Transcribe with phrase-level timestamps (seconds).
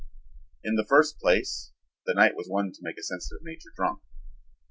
[0.63, 1.73] In the first place,
[2.07, 3.99] the night was one to make a sensitive nature drunk.